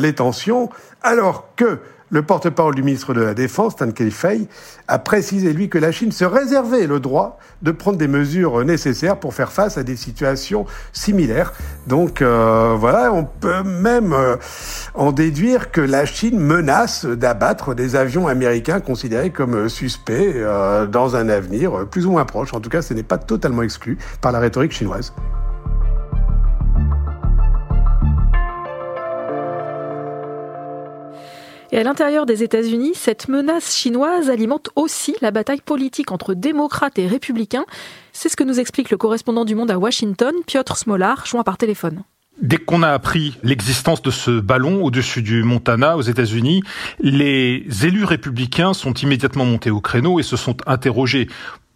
les 0.00 0.14
tensions, 0.14 0.70
alors 1.02 1.50
que 1.56 1.78
le 2.10 2.22
porte-parole 2.22 2.74
du 2.74 2.82
ministre 2.82 3.14
de 3.14 3.20
la 3.20 3.34
Défense, 3.34 3.76
Tan 3.76 3.90
Kei-fei, 3.90 4.48
a 4.86 4.98
précisé, 4.98 5.52
lui, 5.52 5.68
que 5.68 5.78
la 5.78 5.92
Chine 5.92 6.12
se 6.12 6.24
réservait 6.24 6.86
le 6.86 7.00
droit 7.00 7.38
de 7.62 7.70
prendre 7.70 7.98
des 7.98 8.08
mesures 8.08 8.64
nécessaires 8.64 9.18
pour 9.18 9.34
faire 9.34 9.52
face 9.52 9.78
à 9.78 9.82
des 9.82 9.96
situations 9.96 10.66
similaires. 10.92 11.52
Donc 11.86 12.22
euh, 12.22 12.74
voilà, 12.78 13.12
on 13.12 13.24
peut 13.24 13.62
même 13.62 14.12
euh, 14.12 14.36
en 14.94 15.12
déduire 15.12 15.70
que 15.70 15.80
la 15.80 16.06
Chine 16.06 16.38
menace 16.38 17.04
d'abattre 17.04 17.74
des 17.74 17.96
avions 17.96 18.26
américains 18.26 18.80
considérés 18.80 19.30
comme 19.30 19.68
suspects 19.68 20.32
euh, 20.36 20.86
dans 20.86 21.16
un 21.16 21.28
avenir 21.28 21.86
plus 21.90 22.06
ou 22.06 22.12
moins 22.12 22.24
proche. 22.24 22.54
En 22.54 22.60
tout 22.60 22.70
cas, 22.70 22.82
ce 22.82 22.94
n'est 22.94 23.02
pas 23.02 23.18
totalement 23.18 23.62
exclu 23.62 23.98
par 24.20 24.32
la 24.32 24.38
rhétorique 24.38 24.72
chinoise. 24.72 25.12
Et 31.70 31.76
à 31.78 31.82
l'intérieur 31.82 32.24
des 32.24 32.42
États-Unis, 32.42 32.92
cette 32.94 33.28
menace 33.28 33.76
chinoise 33.76 34.30
alimente 34.30 34.70
aussi 34.74 35.14
la 35.20 35.30
bataille 35.30 35.60
politique 35.60 36.12
entre 36.12 36.32
démocrates 36.32 36.98
et 36.98 37.06
républicains. 37.06 37.66
C'est 38.12 38.30
ce 38.30 38.36
que 38.36 38.44
nous 38.44 38.58
explique 38.58 38.90
le 38.90 38.96
correspondant 38.96 39.44
du 39.44 39.54
Monde 39.54 39.70
à 39.70 39.78
Washington, 39.78 40.34
Piotr 40.46 40.78
Smolar, 40.78 41.26
joint 41.26 41.42
par 41.42 41.58
téléphone. 41.58 42.04
Dès 42.40 42.56
qu'on 42.56 42.82
a 42.82 42.90
appris 42.90 43.36
l'existence 43.42 44.00
de 44.00 44.10
ce 44.10 44.40
ballon 44.40 44.82
au-dessus 44.82 45.22
du 45.22 45.42
Montana 45.42 45.96
aux 45.96 46.02
États-Unis, 46.02 46.62
les 47.00 47.66
élus 47.82 48.04
républicains 48.04 48.72
sont 48.72 48.94
immédiatement 48.94 49.44
montés 49.44 49.70
au 49.70 49.80
créneau 49.80 50.20
et 50.20 50.22
se 50.22 50.36
sont 50.36 50.56
interrogés 50.66 51.28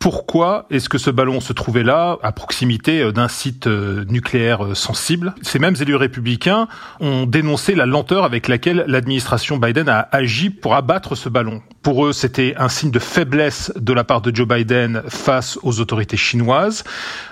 pourquoi 0.03 0.67
est-ce 0.69 0.89
que 0.89 0.99
ce 0.99 1.11
ballon 1.11 1.39
se 1.39 1.53
trouvait 1.53 1.85
là, 1.85 2.19
à 2.25 2.33
proximité 2.33 3.03
euh, 3.03 3.13
d'un 3.13 3.29
site 3.29 3.69
euh, 3.69 4.05
nucléaire 4.09 4.65
euh, 4.65 4.75
sensible? 4.75 5.33
Ces 5.43 5.61
mêmes 5.61 5.77
élus 5.81 5.95
républicains 5.95 6.67
ont 6.99 7.25
dénoncé 7.25 7.77
la 7.77 7.87
lenteur 7.87 8.25
avec 8.25 8.49
laquelle 8.49 8.85
l'administration 8.89 9.59
Biden 9.59 9.89
a 9.89 10.09
agi 10.11 10.51
pour 10.51 10.75
abattre 10.75 11.15
ce 11.15 11.29
ballon. 11.29 11.63
Pour 11.83 12.05
eux, 12.05 12.13
c'était 12.13 12.55
un 12.57 12.69
signe 12.69 12.91
de 12.91 12.99
faiblesse 12.99 13.73
de 13.77 13.93
la 13.93 14.03
part 14.03 14.23
de 14.23 14.35
Joe 14.35 14.49
Biden 14.49 15.05
face 15.07 15.57
aux 15.63 15.79
autorités 15.79 16.17
chinoises. 16.17 16.83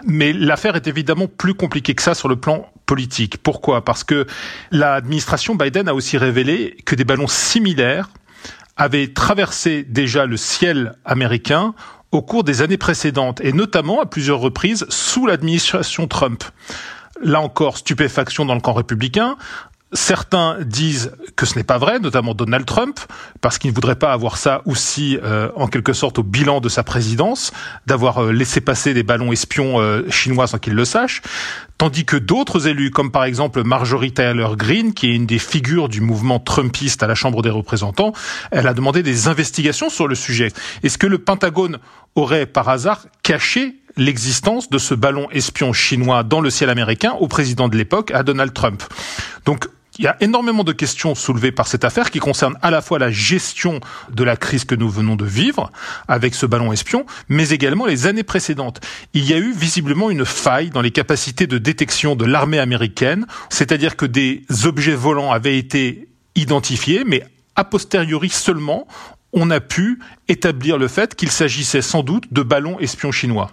Mais 0.07 0.33
l'affaire 0.33 0.77
est 0.77 0.87
évidemment 0.87 1.27
plus 1.27 1.55
compliquée 1.55 1.97
que 1.97 2.03
ça 2.03 2.15
sur 2.15 2.29
le 2.29 2.37
plan 2.37 2.71
politique. 2.87 3.39
Pourquoi? 3.43 3.85
Parce 3.85 4.05
que 4.05 4.29
l'administration 4.71 5.57
Biden 5.57 5.89
a 5.89 5.95
aussi 5.95 6.19
révélé 6.19 6.77
que 6.87 6.95
des 6.95 7.05
ballons 7.05 7.27
similaires 7.27 8.11
avaient 8.77 9.09
traversé 9.09 9.83
déjà 9.83 10.25
le 10.25 10.37
ciel 10.37 10.95
américain 11.05 11.75
au 12.13 12.23
cours 12.23 12.45
des 12.45 12.63
années 12.63 12.77
précédentes, 12.77 13.41
et 13.41 13.53
notamment 13.53 14.01
à 14.01 14.07
plusieurs 14.07 14.41
reprises 14.41 14.87
sous 14.89 15.27
l'administration 15.27 16.07
Trump. 16.09 16.45
Là 17.23 17.41
encore, 17.41 17.77
stupéfaction 17.79 18.45
dans 18.45 18.55
le 18.55 18.61
camp 18.61 18.73
républicain. 18.73 19.37
Certains 19.93 20.59
disent 20.61 21.13
que 21.35 21.47
ce 21.47 21.57
n'est 21.57 21.65
pas 21.65 21.79
vrai, 21.79 21.99
notamment 21.99 22.33
Donald 22.33 22.65
Trump, 22.65 23.01
parce 23.41 23.59
qu'il 23.59 23.71
ne 23.71 23.75
voudrait 23.75 23.97
pas 23.97 24.13
avoir 24.13 24.37
ça 24.37 24.63
aussi 24.65 25.19
euh, 25.25 25.49
en 25.57 25.67
quelque 25.67 25.93
sorte 25.93 26.21
au 26.21 26.23
bilan 26.23 26.61
de 26.61 26.69
sa 26.69 26.85
présidence, 26.85 27.53
d'avoir 27.87 28.23
euh, 28.23 28.33
laissé 28.33 28.61
passer 28.61 28.95
des 28.95 29.03
ballons 29.03 29.33
espions 29.33 29.81
euh, 29.81 30.09
chinois 30.09 30.47
sans 30.47 30.59
qu'il 30.59 30.75
le 30.75 30.85
sache. 30.85 31.23
Tandis 31.77 32.05
que 32.05 32.17
d'autres 32.17 32.69
élus, 32.69 32.93
comme 32.93 33.11
par 33.11 33.25
exemple 33.25 33.65
Marjorie 33.65 34.13
Taylor 34.13 34.57
Greene, 34.57 34.95
qui 34.95 35.11
est 35.11 35.15
une 35.15 35.27
des 35.27 35.41
figures 35.41 35.89
du 35.89 36.01
mouvement 36.01 36.39
trumpiste 36.39 37.03
à 37.03 37.09
la 37.09 37.17
Chambre 37.17 37.43
des 37.43 37.51
représentants, 37.51 38.13
elle 38.53 38.69
a 38.69 38.75
demandé 38.75 39.03
des 39.03 39.27
investigations 39.27 39.91
sur 39.91 40.07
le 40.07 40.15
sujet. 40.15 40.53
Est-ce 40.85 40.99
que 40.99 41.09
le 41.09 41.19
Pentagone 41.19 41.79
aurait 42.15 42.47
par 42.47 42.69
hasard 42.69 43.07
caché 43.25 43.75
l'existence 43.97 44.71
de 44.71 44.79
ce 44.79 44.95
ballon 44.95 45.29
espion 45.33 45.73
chinois 45.73 46.23
dans 46.23 46.41
le 46.41 46.51
ciel 46.51 46.71
américain 46.71 47.17
au 47.19 47.27
président 47.27 47.69
de 47.69 47.77
l'époque, 47.77 48.13
à 48.13 48.23
Donald 48.23 48.53
Trump? 48.53 48.85
Donc 49.47 49.67
il 50.01 50.05
y 50.05 50.07
a 50.07 50.17
énormément 50.21 50.65
de 50.65 50.73
questions 50.73 51.15
soulevées 51.15 51.53
par 51.53 51.69
cette 51.69 51.85
affaire 51.85 52.11
qui 52.11 52.21
concernent 52.21 52.57
à 52.63 52.71
la 52.71 52.81
fois 52.81 52.99
la 52.99 53.11
gestion 53.11 53.81
de 54.11 54.25
la 54.25 54.35
crise 54.35 54.65
que 54.65 54.75
nous 54.75 54.89
venons 54.89 55.15
de 55.15 55.27
vivre 55.27 55.71
avec 56.09 56.35
ce 56.35 56.47
ballon 56.47 56.73
espion, 56.73 57.05
mais 57.29 57.51
également 57.51 57.85
les 57.85 58.07
années 58.07 58.23
précédentes. 58.23 58.81
Il 59.13 59.29
y 59.29 59.35
a 59.35 59.37
eu 59.37 59.53
visiblement 59.53 60.09
une 60.09 60.25
faille 60.25 60.71
dans 60.71 60.81
les 60.81 60.91
capacités 60.91 61.47
de 61.47 61.59
détection 61.59 62.17
de 62.17 62.25
l'armée 62.25 62.59
américaine, 62.59 63.27
c'est-à-dire 63.51 63.95
que 63.95 64.07
des 64.07 64.47
objets 64.65 64.95
volants 64.95 65.33
avaient 65.33 65.59
été 65.59 66.09
identifiés, 66.35 67.05
mais 67.05 67.23
a 67.55 67.65
posteriori 67.65 68.31
seulement, 68.31 68.89
on 69.35 69.51
a 69.51 69.61
pu 69.61 69.99
établir 70.29 70.79
le 70.79 70.89
fait 70.89 71.15
qu'il 71.15 71.31
s'agissait 71.31 71.83
sans 71.83 72.03
doute 72.03 72.33
de 72.33 72.41
ballons 72.43 72.81
espions 72.81 73.13
chinois. 73.13 73.53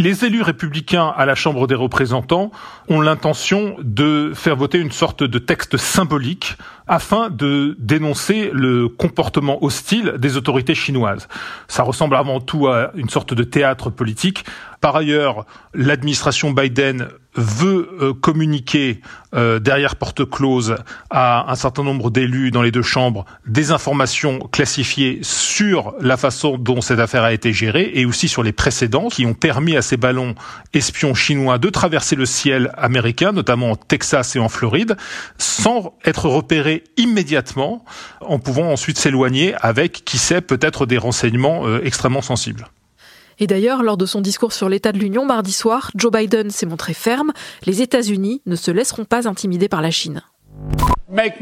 Les 0.00 0.24
élus 0.24 0.40
républicains 0.40 1.12
à 1.14 1.26
la 1.26 1.34
Chambre 1.34 1.66
des 1.66 1.74
représentants 1.74 2.52
ont 2.88 3.02
l'intention 3.02 3.76
de 3.80 4.32
faire 4.34 4.56
voter 4.56 4.78
une 4.78 4.92
sorte 4.92 5.22
de 5.22 5.38
texte 5.38 5.76
symbolique 5.76 6.56
afin 6.86 7.28
de 7.28 7.76
dénoncer 7.78 8.50
le 8.54 8.88
comportement 8.88 9.62
hostile 9.62 10.14
des 10.16 10.38
autorités 10.38 10.74
chinoises. 10.74 11.28
Ça 11.68 11.82
ressemble 11.82 12.16
avant 12.16 12.40
tout 12.40 12.66
à 12.66 12.92
une 12.94 13.10
sorte 13.10 13.34
de 13.34 13.42
théâtre 13.42 13.90
politique. 13.90 14.46
Par 14.80 14.96
ailleurs, 14.96 15.44
l'administration 15.74 16.52
Biden 16.52 17.08
veut 17.34 17.88
euh, 18.00 18.12
communiquer 18.12 19.00
euh, 19.34 19.60
derrière 19.60 19.96
porte 19.96 20.28
close 20.28 20.74
à 21.10 21.50
un 21.50 21.54
certain 21.54 21.84
nombre 21.84 22.10
d'élus 22.10 22.50
dans 22.50 22.62
les 22.62 22.72
deux 22.72 22.82
chambres 22.82 23.24
des 23.46 23.70
informations 23.70 24.40
classifiées 24.40 25.20
sur 25.22 25.94
la 26.00 26.16
façon 26.16 26.58
dont 26.58 26.80
cette 26.80 26.98
affaire 26.98 27.22
a 27.22 27.32
été 27.32 27.52
gérée 27.52 27.90
et 27.94 28.04
aussi 28.04 28.26
sur 28.26 28.42
les 28.42 28.52
précédents 28.52 29.08
qui 29.08 29.26
ont 29.26 29.34
permis 29.34 29.76
à 29.76 29.82
ces 29.82 29.96
ballons 29.96 30.34
espions 30.74 31.14
chinois 31.14 31.58
de 31.58 31.68
traverser 31.68 32.16
le 32.16 32.26
ciel 32.26 32.72
américain, 32.76 33.32
notamment 33.32 33.72
en 33.72 33.76
Texas 33.76 34.34
et 34.34 34.40
en 34.40 34.48
Floride, 34.48 34.96
sans 35.38 35.94
être 36.04 36.28
repérés 36.28 36.84
immédiatement, 36.96 37.84
en 38.20 38.38
pouvant 38.38 38.72
ensuite 38.72 38.98
s'éloigner 38.98 39.54
avec, 39.60 40.04
qui 40.04 40.18
sait, 40.18 40.40
peut-être 40.40 40.86
des 40.86 40.98
renseignements 40.98 41.66
euh, 41.66 41.80
extrêmement 41.84 42.22
sensibles. 42.22 42.66
Et 43.42 43.46
d'ailleurs, 43.46 43.82
lors 43.82 43.96
de 43.96 44.04
son 44.04 44.20
discours 44.20 44.52
sur 44.52 44.68
l'état 44.68 44.92
de 44.92 44.98
l'Union 44.98 45.24
mardi 45.24 45.52
soir, 45.52 45.90
Joe 45.94 46.12
Biden 46.12 46.50
s'est 46.50 46.66
montré 46.66 46.92
ferme. 46.92 47.32
Les 47.64 47.80
États-Unis 47.80 48.42
ne 48.44 48.54
se 48.54 48.70
laisseront 48.70 49.06
pas 49.06 49.26
intimider 49.26 49.66
par 49.66 49.80
la 49.80 49.90
Chine. 49.90 50.22
Ne 51.08 51.40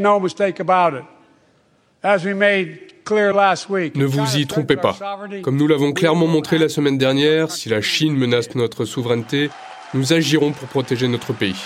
vous 4.04 4.36
y 4.36 4.46
trompez 4.46 4.76
pas. 4.76 4.96
Comme 5.42 5.56
nous 5.56 5.66
l'avons 5.66 5.92
clairement 5.92 6.28
montré 6.28 6.58
la 6.58 6.68
semaine 6.68 6.98
dernière, 6.98 7.50
si 7.50 7.68
la 7.68 7.80
Chine 7.80 8.16
menace 8.16 8.54
notre 8.54 8.84
souveraineté, 8.84 9.50
nous 9.92 10.12
agirons 10.12 10.52
pour 10.52 10.68
protéger 10.68 11.08
notre 11.08 11.32
pays. 11.32 11.56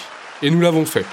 Et 0.40 0.50
nous 0.50 0.60
l'avons 0.60 0.86
fait. 0.86 1.04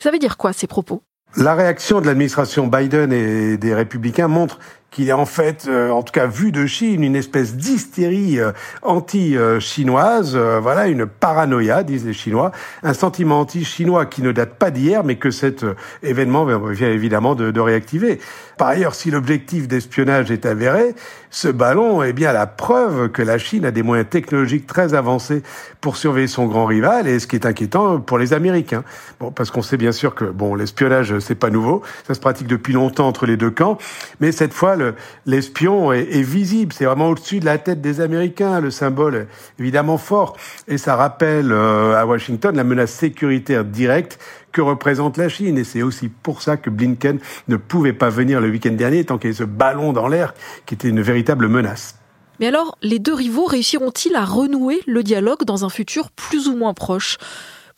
Ça 0.00 0.10
veut 0.10 0.18
dire 0.18 0.36
quoi 0.36 0.52
ces 0.52 0.66
propos? 0.66 1.04
La 1.36 1.54
réaction 1.54 2.00
de 2.00 2.06
l'administration 2.06 2.66
Biden 2.66 3.12
et 3.12 3.58
des 3.58 3.74
républicains 3.74 4.28
montre 4.28 4.58
qu'il 4.90 5.08
est 5.08 5.12
en 5.12 5.26
fait, 5.26 5.66
euh, 5.68 5.90
en 5.90 6.02
tout 6.02 6.12
cas 6.12 6.26
vu 6.26 6.50
de 6.50 6.66
Chine, 6.66 7.04
une 7.04 7.16
espèce 7.16 7.54
d'hystérie 7.54 8.40
euh, 8.40 8.52
anti-chinoise, 8.82 10.32
euh, 10.34 10.60
voilà, 10.60 10.88
une 10.88 11.06
paranoïa, 11.06 11.82
disent 11.82 12.06
les 12.06 12.14
Chinois, 12.14 12.52
un 12.82 12.94
sentiment 12.94 13.40
anti-chinois 13.40 14.06
qui 14.06 14.22
ne 14.22 14.32
date 14.32 14.54
pas 14.54 14.70
d'hier, 14.70 15.04
mais 15.04 15.16
que 15.16 15.30
cet 15.30 15.64
événement 16.02 16.46
vient 16.70 16.90
évidemment 16.90 17.34
de, 17.34 17.50
de 17.50 17.60
réactiver. 17.60 18.18
Par 18.56 18.68
ailleurs, 18.68 18.94
si 18.94 19.10
l'objectif 19.10 19.68
d'espionnage 19.68 20.30
est 20.30 20.46
avéré, 20.46 20.94
ce 21.30 21.48
ballon 21.48 22.02
est 22.02 22.14
bien 22.14 22.32
la 22.32 22.46
preuve 22.46 23.10
que 23.10 23.22
la 23.22 23.38
Chine 23.38 23.66
a 23.66 23.70
des 23.70 23.82
moyens 23.82 24.08
technologiques 24.08 24.66
très 24.66 24.94
avancés 24.94 25.42
pour 25.80 25.96
surveiller 25.96 26.26
son 26.26 26.46
grand 26.46 26.64
rival, 26.64 27.06
et 27.06 27.18
ce 27.18 27.26
qui 27.26 27.36
est 27.36 27.46
inquiétant 27.46 28.00
pour 28.00 28.18
les 28.18 28.32
Américains. 28.32 28.84
Bon, 29.20 29.30
parce 29.30 29.50
qu'on 29.50 29.62
sait 29.62 29.76
bien 29.76 29.92
sûr 29.92 30.14
que 30.14 30.24
bon, 30.24 30.54
l'espionnage 30.54 31.18
c'est 31.18 31.34
pas 31.34 31.50
nouveau, 31.50 31.82
ça 32.06 32.14
se 32.14 32.20
pratique 32.20 32.46
depuis 32.46 32.72
longtemps 32.72 33.06
entre 33.06 33.26
les 33.26 33.36
deux 33.36 33.50
camps, 33.50 33.78
mais 34.20 34.32
cette 34.32 34.54
fois 34.54 34.77
l'espion 35.26 35.92
est, 35.92 36.22
visible, 36.22 36.72
c'est 36.72 36.84
vraiment 36.84 37.08
au-dessus 37.08 37.40
de 37.40 37.44
la 37.44 37.58
tête 37.58 37.80
des 37.80 38.00
Américains, 38.00 38.60
le 38.60 38.70
symbole 38.70 39.26
évidemment 39.58 39.98
fort, 39.98 40.36
et 40.66 40.78
ça 40.78 40.96
rappelle 40.96 41.52
euh, 41.52 41.94
à 41.96 42.06
Washington 42.06 42.56
la 42.56 42.64
menace 42.64 42.92
sécuritaire 42.92 43.64
directe 43.64 44.18
que 44.52 44.60
représente 44.60 45.16
la 45.16 45.28
Chine. 45.28 45.58
Et 45.58 45.64
c'est 45.64 45.82
aussi 45.82 46.08
pour 46.08 46.42
ça 46.42 46.56
que 46.56 46.70
Blinken 46.70 47.18
ne 47.48 47.56
pouvait 47.56 47.92
pas 47.92 48.10
venir 48.10 48.40
le 48.40 48.48
week-end 48.48 48.72
dernier, 48.72 49.04
tant 49.04 49.18
qu'il 49.18 49.30
y 49.30 49.32
avait 49.32 49.38
ce 49.38 49.44
ballon 49.44 49.92
dans 49.92 50.08
l'air 50.08 50.34
qui 50.66 50.74
était 50.74 50.88
une 50.88 51.00
véritable 51.00 51.48
menace. 51.48 51.96
Mais 52.40 52.46
alors, 52.46 52.78
les 52.82 52.98
deux 52.98 53.14
rivaux 53.14 53.46
réussiront-ils 53.46 54.14
à 54.14 54.24
renouer 54.24 54.80
le 54.86 55.02
dialogue 55.02 55.44
dans 55.44 55.64
un 55.64 55.68
futur 55.68 56.10
plus 56.10 56.48
ou 56.48 56.56
moins 56.56 56.74
proche? 56.74 57.18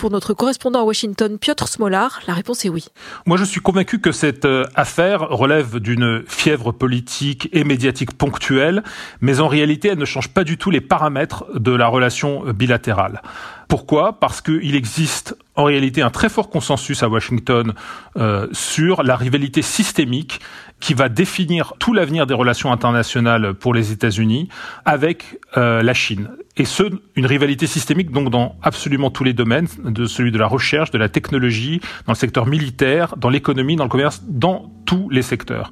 Pour 0.00 0.10
notre 0.10 0.32
correspondant 0.32 0.80
à 0.80 0.84
Washington, 0.84 1.36
Piotr 1.38 1.68
Smolar, 1.68 2.20
la 2.26 2.32
réponse 2.32 2.64
est 2.64 2.70
oui. 2.70 2.86
Moi, 3.26 3.36
je 3.36 3.44
suis 3.44 3.60
convaincu 3.60 4.00
que 4.00 4.12
cette 4.12 4.46
euh, 4.46 4.64
affaire 4.74 5.28
relève 5.28 5.78
d'une 5.78 6.22
fièvre 6.26 6.72
politique 6.72 7.50
et 7.52 7.64
médiatique 7.64 8.14
ponctuelle, 8.16 8.82
mais 9.20 9.40
en 9.40 9.46
réalité, 9.46 9.88
elle 9.88 9.98
ne 9.98 10.06
change 10.06 10.28
pas 10.28 10.42
du 10.42 10.56
tout 10.56 10.70
les 10.70 10.80
paramètres 10.80 11.44
de 11.54 11.72
la 11.72 11.86
relation 11.86 12.44
bilatérale. 12.50 13.20
Pourquoi? 13.68 14.14
Parce 14.18 14.40
qu'il 14.40 14.74
existe 14.74 15.36
en 15.54 15.64
réalité 15.64 16.00
un 16.00 16.08
très 16.08 16.30
fort 16.30 16.48
consensus 16.48 17.02
à 17.02 17.08
Washington 17.08 17.74
euh, 18.16 18.48
sur 18.52 19.02
la 19.02 19.16
rivalité 19.16 19.60
systémique 19.60 20.40
qui 20.80 20.94
va 20.94 21.08
définir 21.08 21.74
tout 21.78 21.92
l'avenir 21.92 22.26
des 22.26 22.34
relations 22.34 22.72
internationales 22.72 23.54
pour 23.54 23.74
les 23.74 23.92
États-Unis 23.92 24.48
avec 24.84 25.38
euh, 25.56 25.82
la 25.82 25.94
Chine. 25.94 26.30
Et 26.56 26.64
ce, 26.64 26.84
une 27.16 27.26
rivalité 27.26 27.66
systémique 27.66 28.10
donc 28.10 28.30
dans 28.30 28.56
absolument 28.62 29.10
tous 29.10 29.24
les 29.24 29.32
domaines, 29.32 29.68
de 29.84 30.06
celui 30.06 30.32
de 30.32 30.38
la 30.38 30.46
recherche, 30.46 30.90
de 30.90 30.98
la 30.98 31.08
technologie, 31.08 31.80
dans 32.06 32.12
le 32.12 32.18
secteur 32.18 32.46
militaire, 32.46 33.16
dans 33.16 33.30
l'économie, 33.30 33.76
dans 33.76 33.84
le 33.84 33.90
commerce, 33.90 34.22
dans 34.26 34.70
tous 34.86 35.08
les 35.10 35.22
secteurs. 35.22 35.70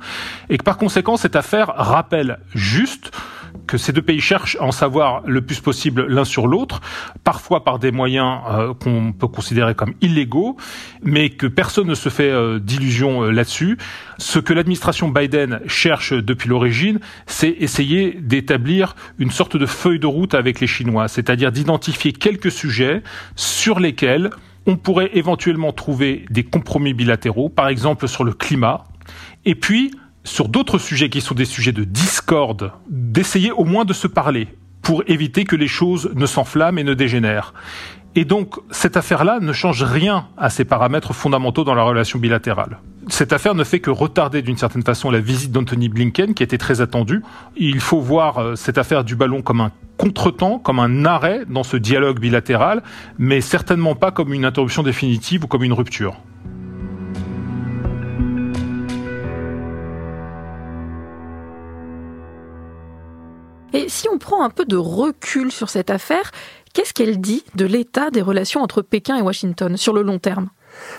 Et 0.49 0.59
que 0.59 0.63
par 0.63 0.79
conséquent, 0.79 1.17
cette 1.17 1.37
affaire 1.37 1.73
rappelle 1.77 2.39
juste 2.55 3.11
que 3.67 3.77
ces 3.77 3.93
deux 3.93 4.03
pays 4.03 4.21
cherchent 4.21 4.57
à 4.61 4.65
en 4.65 4.73
savoir 4.73 5.23
le 5.27 5.43
plus 5.43 5.61
possible 5.61 6.07
l'un 6.07 6.25
sur 6.25 6.47
l'autre, 6.47 6.81
parfois 7.25 7.65
par 7.65 7.79
des 7.79 7.91
moyens 7.91 8.41
euh, 8.51 8.75
qu'on 8.75 9.13
peut 9.13 9.29
considérer 9.29 9.75
comme 9.75 9.95
illégaux, 10.01 10.57
mais 11.03 11.31
que 11.31 11.47
personne 11.47 11.87
ne 11.87 11.95
se 11.95 12.09
fait 12.09 12.31
euh, 12.31 12.59
d'illusions 12.59 13.25
euh, 13.25 13.31
là-dessus. 13.31 13.79
Ce 14.19 14.39
que 14.39 14.53
l'administration 14.53 15.09
Biden 15.09 15.61
cherche 15.67 16.13
depuis 16.13 16.49
l'origine, 16.49 17.01
c'est 17.27 17.51
essayer 17.51 18.19
d'établir 18.21 18.97
une 19.19 19.31
sorte 19.31 19.57
de 19.57 19.67
feuille 19.67 20.01
de 20.01 20.07
route 20.07 20.35
avec 20.35 20.61
les 20.61 20.67
Chinois, 20.67 21.09
c'est-à-dire 21.09 21.53
d'identifier 21.53 22.13
quelques 22.13 22.51
sujets 22.51 23.03
sur 23.37 23.81
lesquels 23.81 24.31
on 24.67 24.77
pourrait 24.77 25.11
éventuellement 25.15 25.73
trouver 25.73 26.27
des 26.31 26.45
compromis 26.45 26.93
bilatéraux, 26.93 27.49
par 27.49 27.69
exemple 27.69 28.07
sur 28.07 28.25
le 28.25 28.33
climat, 28.33 28.85
et 29.45 29.55
puis 29.55 29.93
sur 30.29 30.49
d'autres 30.49 30.79
sujets 30.79 31.09
qui 31.09 31.21
sont 31.21 31.35
des 31.35 31.45
sujets 31.45 31.73
de 31.73 31.85
discorde, 31.85 32.73
d'essayer 32.89 33.51
au 33.51 33.65
moins 33.65 33.85
de 33.85 33.93
se 33.93 34.07
parler 34.07 34.49
pour 34.83 35.03
éviter 35.07 35.45
que 35.45 35.57
les 35.57 35.69
choses 35.69 36.11
ne 36.15 36.27
s'enflamment 36.27 36.79
et 36.79 36.85
ne 36.85 36.95
dégénèrent. 36.95 37.53
Et 38.15 38.25
donc, 38.25 38.57
cette 38.71 38.97
affaire-là 38.97 39.39
ne 39.41 39.53
change 39.53 39.83
rien 39.83 40.27
à 40.37 40.51
ces 40.51 40.65
paramètres 40.65 41.13
fondamentaux 41.13 41.65
dans 41.65 41.75
la 41.75 41.83
relation 41.83 42.19
bilatérale. 42.19 42.79
Cette 43.09 43.33
affaire 43.33 43.55
ne 43.55 43.65
fait 43.65 43.81
que 43.81 43.91
retarder 43.91 44.43
d'une 44.43 44.57
certaine 44.57 44.83
façon 44.83 45.11
la 45.11 45.21
visite 45.21 45.53
d'Anthony 45.53 45.89
Blinken, 45.89 46.35
qui 46.35 46.43
était 46.43 46.59
très 46.59 46.81
attendue. 46.81 47.23
Il 47.57 47.81
faut 47.81 48.01
voir 48.01 48.39
euh, 48.39 48.55
cette 48.55 48.77
affaire 48.77 49.05
du 49.05 49.17
ballon 49.17 49.41
comme 49.41 49.61
un 49.61 49.73
contretemps, 49.97 50.59
comme 50.59 50.79
un 50.79 51.05
arrêt 51.05 51.45
dans 51.49 51.63
ce 51.63 51.77
dialogue 51.77 52.21
bilatéral, 52.21 52.83
mais 53.19 53.41
certainement 53.41 53.95
pas 53.95 54.11
comme 54.11 54.33
une 54.33 54.45
interruption 54.45 54.83
définitive 54.83 55.45
ou 55.45 55.47
comme 55.47 55.65
une 55.65 55.73
rupture. 55.73 56.17
Et 63.75 63.89
si 63.89 64.09
on 64.09 64.19
prend 64.19 64.43
un 64.43 64.51
peu 64.51 64.65
de 64.65 64.77
recul 64.77 65.53
sur 65.53 65.69
cette 65.69 65.91
affaire, 65.91 66.31
qu'est-ce 66.73 66.95
qu'elle 66.95 67.21
dit 67.21 67.45
de 67.55 67.67
l'état 67.67 68.11
des 68.11 68.23
relations 68.23 68.63
entre 68.63 68.81
Pékin 68.83 69.17
et 69.17 69.23
Washington 69.23 69.77
sur 69.77 69.93
le 69.93 70.03
long 70.03 70.19
terme? 70.19 70.49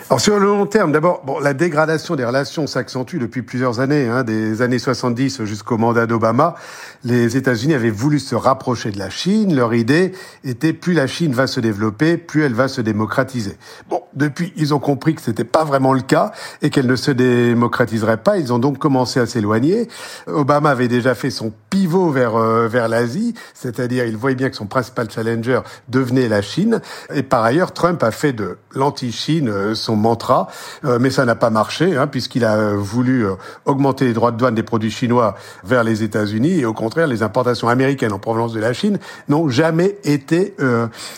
Alors 0.09 0.21
sur 0.21 0.39
le 0.39 0.47
long 0.47 0.65
terme, 0.65 0.91
d'abord, 0.91 1.21
bon, 1.23 1.39
la 1.39 1.53
dégradation 1.53 2.15
des 2.15 2.25
relations 2.25 2.65
s'accentue 2.65 3.17
depuis 3.17 3.43
plusieurs 3.43 3.79
années, 3.79 4.07
hein, 4.07 4.23
des 4.23 4.63
années 4.63 4.79
70 4.79 5.43
jusqu'au 5.43 5.77
mandat 5.77 6.07
d'Obama. 6.07 6.55
Les 7.03 7.37
États-Unis 7.37 7.75
avaient 7.75 7.91
voulu 7.91 8.17
se 8.17 8.33
rapprocher 8.33 8.89
de 8.89 8.97
la 8.97 9.11
Chine. 9.11 9.55
Leur 9.55 9.75
idée 9.75 10.13
était 10.43 10.73
plus 10.73 10.93
la 10.93 11.05
Chine 11.05 11.33
va 11.33 11.45
se 11.45 11.59
développer, 11.59 12.17
plus 12.17 12.43
elle 12.43 12.55
va 12.55 12.67
se 12.67 12.81
démocratiser. 12.81 13.55
Bon, 13.87 14.01
depuis, 14.15 14.51
ils 14.55 14.73
ont 14.73 14.79
compris 14.79 15.13
que 15.13 15.21
c'était 15.21 15.43
pas 15.43 15.63
vraiment 15.63 15.93
le 15.93 16.01
cas 16.01 16.31
et 16.63 16.71
qu'elle 16.71 16.87
ne 16.87 16.95
se 16.95 17.11
démocratiserait 17.11 18.17
pas. 18.17 18.37
Ils 18.37 18.51
ont 18.51 18.59
donc 18.59 18.79
commencé 18.79 19.19
à 19.19 19.27
s'éloigner. 19.27 19.87
Obama 20.25 20.71
avait 20.71 20.87
déjà 20.87 21.13
fait 21.13 21.29
son 21.29 21.53
pivot 21.69 22.09
vers 22.09 22.35
euh, 22.35 22.67
vers 22.67 22.87
l'Asie, 22.87 23.35
c'est-à-dire 23.53 24.05
il 24.05 24.17
voyait 24.17 24.35
bien 24.35 24.49
que 24.49 24.55
son 24.55 24.65
principal 24.65 25.09
challenger 25.11 25.61
devenait 25.87 26.27
la 26.27 26.41
Chine. 26.41 26.81
Et 27.13 27.21
par 27.21 27.43
ailleurs, 27.43 27.73
Trump 27.73 28.01
a 28.01 28.09
fait 28.09 28.33
de 28.33 28.57
l'anti-Chine 28.73 29.49
euh, 29.49 29.68
son 29.73 29.95
mantra, 29.95 30.47
euh, 30.85 30.97
mais 30.99 31.09
ça 31.09 31.25
n'a 31.25 31.35
pas 31.35 31.49
marché, 31.49 31.97
hein, 31.97 32.07
puisqu'il 32.07 32.45
a 32.45 32.73
voulu 32.73 33.25
euh, 33.25 33.35
augmenter 33.65 34.05
les 34.05 34.13
droits 34.13 34.31
de 34.31 34.37
douane 34.37 34.55
des 34.55 34.63
produits 34.63 34.91
chinois 34.91 35.35
vers 35.63 35.83
les 35.83 36.03
États-Unis, 36.03 36.59
et 36.59 36.65
au 36.65 36.73
contraire, 36.73 37.07
les 37.07 37.23
importations 37.23 37.69
américaines 37.69 38.13
en 38.13 38.19
provenance 38.19 38.53
de 38.53 38.59
la 38.59 38.73
Chine 38.73 38.99
n'ont 39.27 39.49
jamais 39.49 39.97
été 40.03 40.55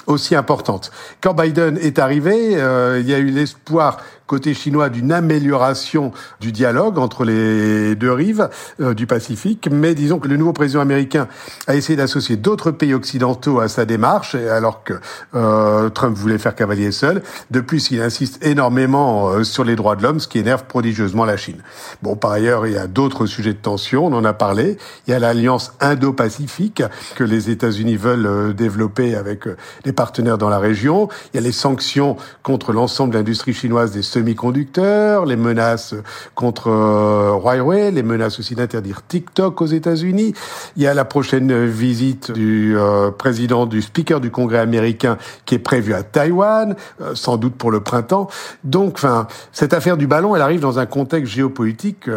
aussi 0.08 0.36
importantes. 0.36 0.92
Quand 1.22 1.34
Biden 1.34 1.78
est 1.78 2.00
arrivé, 2.00 2.52
il 2.52 3.10
y 3.10 3.14
a 3.14 3.18
eu 3.18 3.30
l'espoir 3.30 3.98
côté 4.32 4.54
chinois 4.54 4.88
d'une 4.88 5.12
amélioration 5.12 6.14
du 6.40 6.54
dialogue 6.54 6.98
entre 7.00 7.26
les 7.26 7.96
deux 7.96 8.14
rives 8.14 8.48
euh, 8.80 8.94
du 8.94 9.06
Pacifique. 9.06 9.68
Mais 9.70 9.94
disons 9.94 10.20
que 10.20 10.30
le 10.30 10.38
nouveau 10.38 10.54
président 10.54 10.80
américain 10.80 11.28
a 11.68 11.76
essayé 11.76 11.98
d'associer 11.98 12.38
d'autres 12.38 12.72
pays 12.72 12.94
occidentaux 12.94 13.60
à 13.60 13.68
sa 13.68 13.84
démarche, 13.84 14.36
alors 14.36 14.86
que 14.86 14.94
euh, 15.36 15.90
Trump 15.90 16.16
voulait 16.16 16.38
faire 16.38 16.56
cavalier 16.56 16.94
seul. 16.94 17.22
De 17.52 17.60
plus, 17.60 17.92
il 17.92 18.02
insiste 18.02 18.42
énormément 18.46 19.32
euh, 19.32 19.44
sur 19.44 19.66
les 19.66 19.76
droits 19.76 19.98
de 19.98 20.04
l'homme, 20.04 20.22
ce 20.22 20.30
qui 20.30 20.40
énerve 20.40 20.64
prodigieusement 20.64 21.26
la 21.26 21.36
Chine. 21.36 21.62
Bon, 22.02 22.16
par 22.16 22.32
ailleurs, 22.32 22.66
il 22.66 22.72
y 22.72 22.78
a 22.78 22.88
d'autres 22.88 23.26
sujets 23.26 23.52
de 23.52 23.60
tension, 23.60 24.06
on 24.06 24.14
en 24.14 24.24
a 24.24 24.32
parlé. 24.32 24.78
Il 25.08 25.12
y 25.12 25.14
a 25.14 25.20
l'alliance 25.20 25.74
Indo-Pacifique 25.82 26.84
que 27.16 27.26
les 27.26 27.50
États-Unis 27.50 27.98
veulent 27.98 28.54
développer 28.56 29.14
avec 29.14 29.44
les 29.84 29.92
partenaires 29.92 30.38
dans 30.38 30.50
la 30.50 30.60
région. 30.60 31.10
Il 31.34 31.36
y 31.36 31.40
a 31.40 31.42
les 31.42 31.52
sanctions 31.52 32.16
contre 32.44 32.72
l'ensemble 32.72 33.12
de 33.12 33.18
l'industrie 33.18 33.54
chinoise 33.54 33.92
des 33.92 34.02
semi-conducteurs, 34.22 35.26
les 35.26 35.36
menaces 35.36 35.96
contre 36.36 36.70
euh, 36.70 37.32
Huawei, 37.32 37.90
les 37.92 38.04
menaces 38.04 38.40
aussi 38.40 38.54
d'interdire 38.54 39.02
TikTok 39.08 39.62
aux 39.62 39.66
États-Unis. 39.66 40.34
Il 40.78 40.84
y 40.84 40.88
a 40.88 40.94
la 40.94 41.06
prochaine 41.06 41.66
visite 41.66 42.32
du 42.32 42.78
euh, 42.78 43.10
président 43.10 43.66
du 43.66 43.82
speaker 43.82 44.22
du 44.22 44.30
Congrès 44.30 44.60
américain 44.60 45.18
qui 45.46 45.56
est 45.56 45.60
prévue 45.60 45.96
à 45.96 46.04
Taïwan, 46.04 46.76
euh, 47.02 47.16
sans 47.16 47.38
doute 47.38 47.56
pour 47.56 47.72
le 47.72 47.80
printemps. 47.80 48.28
Donc, 48.64 48.94
enfin, 48.96 49.28
cette 49.52 49.74
affaire 49.74 49.98
du 49.98 50.06
ballon, 50.06 50.36
elle 50.36 50.44
arrive 50.44 50.60
dans 50.60 50.78
un 50.78 50.86
contexte 50.86 51.34
géopolitique 51.34 52.10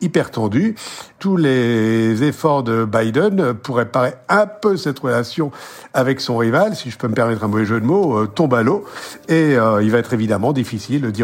hyper 0.00 0.30
tendu. 0.30 0.74
Tous 1.18 1.36
les 1.36 2.22
efforts 2.22 2.62
de 2.62 2.84
Biden 2.84 3.54
pourraient 3.54 3.86
parer 3.86 4.14
un 4.28 4.46
peu 4.46 4.76
cette 4.76 4.98
relation 4.98 5.50
avec 5.94 6.20
son 6.20 6.36
rival, 6.36 6.76
si 6.76 6.90
je 6.90 6.98
peux 6.98 7.08
me 7.08 7.14
permettre 7.14 7.44
un 7.44 7.48
mauvais 7.48 7.64
jeu 7.64 7.80
de 7.80 7.86
mots, 7.86 8.26
tombe 8.26 8.54
à 8.54 8.62
l'eau. 8.62 8.84
Et 9.28 9.52
il 9.52 9.90
va 9.90 9.98
être 9.98 10.12
évidemment 10.12 10.52
difficile 10.52 11.10
d'y 11.10 11.22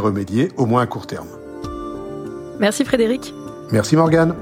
au 0.56 0.66
moins 0.66 0.82
à 0.82 0.86
court 0.86 1.06
terme. 1.06 1.26
Merci 2.58 2.84
Frédéric. 2.84 3.34
Merci 3.70 3.96
Morgane. 3.96 4.34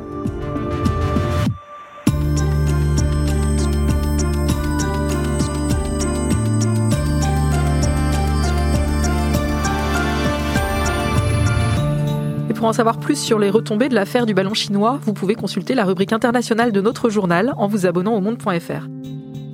Et 12.49 12.53
pour 12.53 12.67
en 12.67 12.73
savoir 12.73 12.99
plus 12.99 13.17
sur 13.17 13.39
les 13.39 13.49
retombées 13.49 13.89
de 13.89 13.95
l'affaire 13.95 14.27
du 14.27 14.35
ballon 14.35 14.55
chinois, 14.55 14.99
vous 15.03 15.13
pouvez 15.13 15.35
consulter 15.35 15.75
la 15.75 15.85
rubrique 15.85 16.13
internationale 16.13 16.73
de 16.73 16.81
notre 16.81 17.09
journal 17.09 17.55
en 17.57 17.69
vous 17.69 17.87
abonnant 17.87 18.15
au 18.15 18.21
monde.fr. 18.21 18.89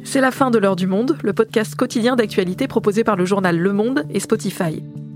C'est 0.03 0.21
la 0.21 0.31
fin 0.31 0.51
de 0.51 0.59
l'heure 0.59 0.77
du 0.77 0.87
monde, 0.87 1.19
le 1.23 1.33
podcast 1.33 1.75
quotidien 1.75 2.17
d'actualité 2.17 2.69
proposé 2.69 3.05
par 3.05 3.17
le 3.17 3.27
journal 3.27 3.59
Le 3.59 3.73
Monde 3.73 4.05
et 4.11 4.21
Spotify. 4.21 4.83